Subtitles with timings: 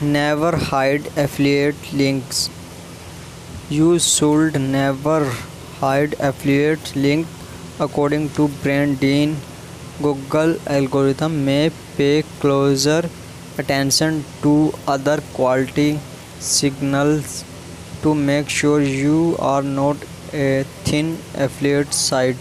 [0.00, 2.48] Never hide affiliate links.
[3.68, 5.24] You should never
[5.80, 7.26] hide affiliate link
[7.80, 9.36] according to Brian Dean
[10.00, 13.10] Google algorithm may pay closer
[13.58, 15.98] attention to other quality
[16.38, 17.42] signals
[18.02, 19.96] to make sure you are not
[20.32, 22.36] a thin affiliate site